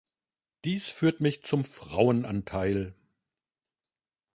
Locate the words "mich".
1.21-1.43